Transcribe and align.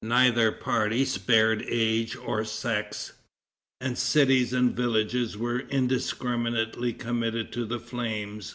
Neither 0.00 0.50
party 0.50 1.04
spared 1.04 1.62
age 1.68 2.16
or 2.16 2.42
sex, 2.46 3.12
and 3.82 3.98
cities 3.98 4.54
and 4.54 4.74
villages 4.74 5.36
were 5.36 5.58
indiscriminately 5.60 6.94
committed 6.94 7.52
to 7.52 7.66
the 7.66 7.78
flames. 7.80 8.54